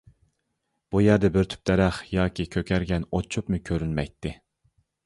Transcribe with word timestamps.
بۇ 0.95 1.01
يەردە 1.03 1.31
بىر 1.35 1.49
تۈپ 1.51 1.69
دەرەخ 1.71 2.01
ياكى 2.15 2.49
كۆكەرگەن 2.57 3.07
ئوت-چۆپمۇ 3.13 3.65
كۆرۈنمەيتتى. 3.71 4.39